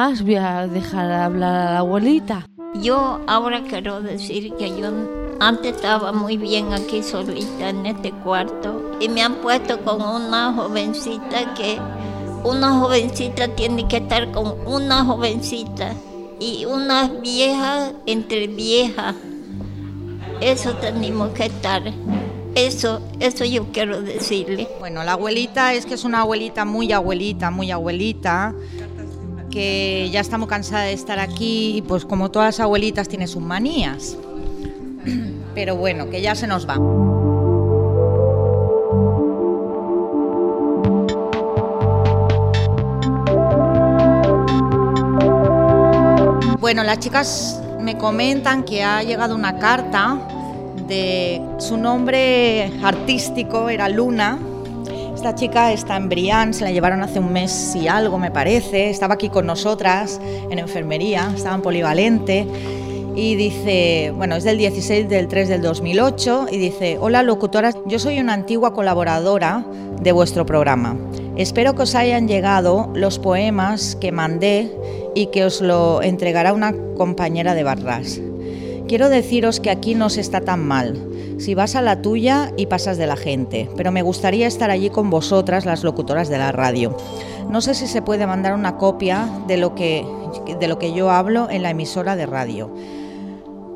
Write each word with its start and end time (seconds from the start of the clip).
más 0.00 0.22
voy 0.22 0.36
a 0.36 0.66
dejar 0.66 1.12
hablar 1.12 1.54
a 1.54 1.72
la 1.72 1.78
abuelita. 1.80 2.46
Yo 2.82 3.20
ahora 3.26 3.62
quiero 3.64 4.00
decir 4.00 4.54
que 4.54 4.70
yo 4.70 4.88
antes 5.40 5.76
estaba 5.76 6.10
muy 6.10 6.38
bien 6.38 6.72
aquí 6.72 7.02
solita 7.02 7.68
en 7.68 7.84
este 7.84 8.10
cuarto 8.10 8.96
y 8.98 9.10
me 9.10 9.20
han 9.20 9.34
puesto 9.42 9.78
con 9.82 10.00
una 10.00 10.54
jovencita 10.54 11.52
que 11.52 11.78
una 12.44 12.80
jovencita 12.80 13.48
tiene 13.48 13.86
que 13.88 13.98
estar 13.98 14.32
con 14.32 14.66
una 14.66 15.04
jovencita 15.04 15.92
y 16.40 16.64
una 16.64 17.08
vieja 17.22 17.92
entre 18.06 18.46
viejas. 18.46 19.14
Eso 20.40 20.72
tenemos 20.76 21.28
que 21.34 21.44
estar. 21.44 21.82
Eso, 22.54 23.00
eso 23.20 23.44
yo 23.44 23.66
quiero 23.70 24.00
decirle. 24.00 24.66
Bueno, 24.78 25.04
la 25.04 25.12
abuelita 25.12 25.74
es 25.74 25.84
que 25.84 25.92
es 25.92 26.04
una 26.04 26.22
abuelita 26.22 26.64
muy 26.64 26.90
abuelita, 26.90 27.50
muy 27.50 27.70
abuelita, 27.70 28.54
que 29.50 30.08
ya 30.12 30.20
está 30.20 30.38
muy 30.38 30.48
cansada 30.48 30.84
de 30.84 30.92
estar 30.92 31.18
aquí 31.18 31.76
y 31.76 31.82
pues 31.82 32.04
como 32.04 32.30
todas 32.30 32.48
las 32.48 32.60
abuelitas 32.60 33.08
tiene 33.08 33.26
sus 33.26 33.42
manías. 33.42 34.16
Pero 35.54 35.76
bueno, 35.76 36.08
que 36.08 36.22
ya 36.22 36.34
se 36.34 36.46
nos 36.46 36.68
va. 36.68 36.76
Bueno, 46.60 46.84
las 46.84 47.00
chicas 47.00 47.60
me 47.80 47.98
comentan 47.98 48.62
que 48.62 48.84
ha 48.84 49.02
llegado 49.02 49.34
una 49.34 49.58
carta 49.58 50.18
de 50.86 51.42
su 51.58 51.76
nombre 51.76 52.70
artístico 52.82 53.68
era 53.68 53.88
Luna. 53.88 54.38
Esta 55.20 55.34
chica 55.34 55.70
está 55.70 55.96
en 55.96 56.08
Brián, 56.08 56.54
se 56.54 56.64
la 56.64 56.70
llevaron 56.70 57.02
hace 57.02 57.18
un 57.18 57.30
mes 57.30 57.76
y 57.76 57.88
algo 57.88 58.18
me 58.18 58.30
parece, 58.30 58.88
estaba 58.88 59.12
aquí 59.12 59.28
con 59.28 59.44
nosotras 59.44 60.18
en 60.50 60.58
enfermería, 60.58 61.30
estaba 61.36 61.56
en 61.56 61.60
polivalente 61.60 62.46
y 63.14 63.34
dice, 63.34 64.14
bueno, 64.16 64.36
es 64.36 64.44
del 64.44 64.56
16 64.56 65.10
del 65.10 65.28
3 65.28 65.50
del 65.50 65.60
2008 65.60 66.46
y 66.50 66.56
dice, 66.56 66.96
hola 66.98 67.22
locutoras, 67.22 67.76
yo 67.84 67.98
soy 67.98 68.18
una 68.18 68.32
antigua 68.32 68.72
colaboradora 68.72 69.62
de 70.00 70.10
vuestro 70.12 70.46
programa. 70.46 70.96
Espero 71.36 71.74
que 71.74 71.82
os 71.82 71.94
hayan 71.94 72.26
llegado 72.26 72.90
los 72.94 73.18
poemas 73.18 73.96
que 73.96 74.12
mandé 74.12 74.74
y 75.14 75.26
que 75.26 75.44
os 75.44 75.60
lo 75.60 76.00
entregará 76.00 76.54
una 76.54 76.72
compañera 76.96 77.54
de 77.54 77.62
Barras. 77.62 78.22
Quiero 78.90 79.08
deciros 79.08 79.60
que 79.60 79.70
aquí 79.70 79.94
no 79.94 80.10
se 80.10 80.20
está 80.20 80.40
tan 80.40 80.66
mal, 80.66 80.98
si 81.38 81.54
vas 81.54 81.76
a 81.76 81.80
la 81.80 82.02
tuya 82.02 82.52
y 82.56 82.66
pasas 82.66 82.98
de 82.98 83.06
la 83.06 83.14
gente, 83.14 83.70
pero 83.76 83.92
me 83.92 84.02
gustaría 84.02 84.48
estar 84.48 84.68
allí 84.68 84.90
con 84.90 85.10
vosotras, 85.10 85.64
las 85.64 85.84
locutoras 85.84 86.28
de 86.28 86.38
la 86.38 86.50
radio. 86.50 86.96
No 87.48 87.60
sé 87.60 87.74
si 87.74 87.86
se 87.86 88.02
puede 88.02 88.26
mandar 88.26 88.52
una 88.52 88.78
copia 88.78 89.30
de 89.46 89.58
lo 89.58 89.76
que, 89.76 90.04
de 90.58 90.66
lo 90.66 90.80
que 90.80 90.92
yo 90.92 91.08
hablo 91.12 91.48
en 91.48 91.62
la 91.62 91.70
emisora 91.70 92.16
de 92.16 92.26
radio. 92.26 92.74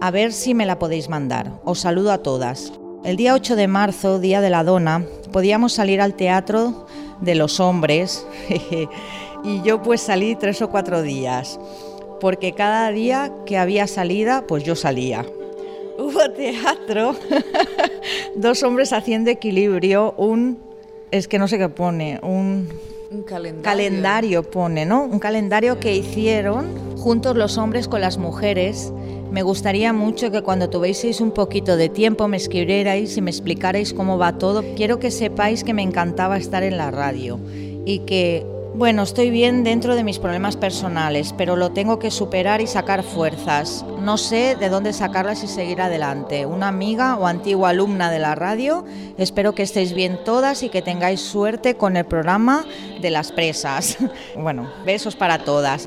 A 0.00 0.10
ver 0.10 0.32
si 0.32 0.52
me 0.52 0.66
la 0.66 0.80
podéis 0.80 1.08
mandar. 1.08 1.60
Os 1.62 1.78
saludo 1.78 2.10
a 2.10 2.18
todas. 2.18 2.72
El 3.04 3.14
día 3.14 3.34
8 3.34 3.54
de 3.54 3.68
marzo, 3.68 4.18
Día 4.18 4.40
de 4.40 4.50
la 4.50 4.64
Dona, 4.64 5.04
podíamos 5.30 5.74
salir 5.74 6.00
al 6.00 6.14
teatro 6.14 6.88
de 7.20 7.36
los 7.36 7.60
hombres 7.60 8.26
y 9.44 9.62
yo 9.62 9.80
pues 9.80 10.00
salí 10.00 10.34
tres 10.34 10.60
o 10.60 10.70
cuatro 10.70 11.02
días 11.02 11.60
porque 12.20 12.52
cada 12.52 12.90
día 12.90 13.32
que 13.46 13.56
había 13.56 13.86
salida, 13.86 14.46
pues 14.46 14.64
yo 14.64 14.76
salía. 14.76 15.24
Hubo 15.98 16.30
teatro, 16.30 17.14
dos 18.36 18.62
hombres 18.62 18.92
haciendo 18.92 19.30
equilibrio, 19.30 20.14
un, 20.16 20.58
es 21.10 21.28
que 21.28 21.38
no 21.38 21.46
sé 21.46 21.58
qué 21.58 21.68
pone, 21.68 22.18
un, 22.22 22.68
calendario. 23.26 23.62
calendario 23.62 24.42
pone, 24.42 24.86
¿no? 24.86 25.04
Un 25.04 25.20
calendario 25.20 25.78
que 25.78 25.94
hicieron 25.94 26.96
juntos 26.96 27.36
los 27.36 27.58
hombres 27.58 27.86
con 27.86 28.00
las 28.00 28.18
mujeres. 28.18 28.92
Me 29.30 29.42
gustaría 29.42 29.92
mucho 29.92 30.30
que 30.30 30.42
cuando 30.42 30.70
tuvieseis 30.70 31.20
un 31.20 31.30
poquito 31.32 31.76
de 31.76 31.88
tiempo 31.88 32.28
me 32.28 32.36
escribierais 32.36 33.16
y 33.16 33.20
me 33.20 33.30
explicarais 33.30 33.92
cómo 33.92 34.18
va 34.18 34.38
todo. 34.38 34.64
Quiero 34.74 34.98
que 34.98 35.10
sepáis 35.10 35.64
que 35.64 35.74
me 35.74 35.82
encantaba 35.82 36.36
estar 36.36 36.62
en 36.62 36.76
la 36.76 36.90
radio 36.90 37.38
y 37.84 38.00
que 38.00 38.46
bueno, 38.74 39.02
estoy 39.02 39.30
bien 39.30 39.62
dentro 39.62 39.94
de 39.94 40.02
mis 40.02 40.18
problemas 40.18 40.56
personales, 40.56 41.32
pero 41.36 41.54
lo 41.54 41.70
tengo 41.70 41.98
que 41.98 42.10
superar 42.10 42.60
y 42.60 42.66
sacar 42.66 43.04
fuerzas. 43.04 43.84
No 44.00 44.18
sé 44.18 44.56
de 44.56 44.68
dónde 44.68 44.92
sacarlas 44.92 45.44
y 45.44 45.46
seguir 45.46 45.80
adelante. 45.80 46.44
Una 46.44 46.68
amiga 46.68 47.16
o 47.16 47.26
antigua 47.26 47.70
alumna 47.70 48.10
de 48.10 48.18
la 48.18 48.34
radio, 48.34 48.84
espero 49.16 49.54
que 49.54 49.62
estéis 49.62 49.94
bien 49.94 50.18
todas 50.24 50.62
y 50.64 50.70
que 50.70 50.82
tengáis 50.82 51.20
suerte 51.20 51.76
con 51.76 51.96
el 51.96 52.04
programa 52.04 52.64
de 53.00 53.10
las 53.10 53.32
presas. 53.32 53.98
Bueno, 54.36 54.68
besos 54.84 55.16
para 55.16 55.38
todas. 55.38 55.86